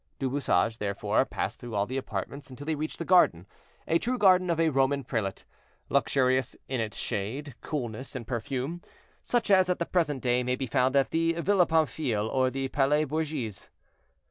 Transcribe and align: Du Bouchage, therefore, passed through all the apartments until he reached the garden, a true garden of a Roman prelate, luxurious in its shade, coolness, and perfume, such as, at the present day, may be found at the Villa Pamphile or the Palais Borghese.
Du 0.17 0.31
Bouchage, 0.31 0.77
therefore, 0.79 1.25
passed 1.25 1.59
through 1.59 1.75
all 1.75 1.85
the 1.85 1.95
apartments 1.95 2.49
until 2.49 2.65
he 2.65 2.73
reached 2.73 2.97
the 2.97 3.05
garden, 3.05 3.45
a 3.87 3.99
true 3.99 4.17
garden 4.17 4.49
of 4.49 4.59
a 4.59 4.69
Roman 4.71 5.03
prelate, 5.03 5.45
luxurious 5.89 6.55
in 6.67 6.81
its 6.81 6.97
shade, 6.97 7.53
coolness, 7.61 8.15
and 8.15 8.25
perfume, 8.25 8.81
such 9.21 9.51
as, 9.51 9.69
at 9.69 9.77
the 9.77 9.85
present 9.85 10.23
day, 10.23 10.41
may 10.41 10.55
be 10.55 10.65
found 10.65 10.95
at 10.95 11.11
the 11.11 11.33
Villa 11.33 11.67
Pamphile 11.67 12.27
or 12.27 12.49
the 12.49 12.67
Palais 12.69 13.03
Borghese. 13.03 13.69